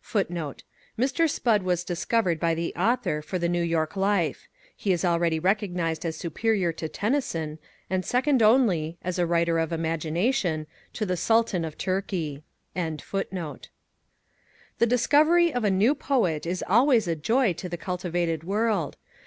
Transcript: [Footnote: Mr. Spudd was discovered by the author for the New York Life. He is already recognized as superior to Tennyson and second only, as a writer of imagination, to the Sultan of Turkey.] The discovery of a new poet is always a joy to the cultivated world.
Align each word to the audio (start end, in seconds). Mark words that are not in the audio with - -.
[Footnote: 0.00 0.62
Mr. 0.98 1.28
Spudd 1.28 1.62
was 1.62 1.84
discovered 1.84 2.40
by 2.40 2.54
the 2.54 2.74
author 2.74 3.20
for 3.20 3.38
the 3.38 3.50
New 3.50 3.62
York 3.62 3.96
Life. 3.96 4.48
He 4.74 4.92
is 4.94 5.04
already 5.04 5.38
recognized 5.38 6.06
as 6.06 6.16
superior 6.16 6.72
to 6.72 6.88
Tennyson 6.88 7.58
and 7.90 8.02
second 8.02 8.42
only, 8.42 8.96
as 9.02 9.18
a 9.18 9.26
writer 9.26 9.58
of 9.58 9.74
imagination, 9.74 10.66
to 10.94 11.04
the 11.04 11.18
Sultan 11.18 11.66
of 11.66 11.76
Turkey.] 11.76 12.42
The 12.74 13.02
discovery 14.88 15.52
of 15.52 15.64
a 15.64 15.70
new 15.70 15.94
poet 15.94 16.46
is 16.46 16.64
always 16.66 17.06
a 17.06 17.14
joy 17.14 17.52
to 17.52 17.68
the 17.68 17.76
cultivated 17.76 18.42
world. 18.42 18.96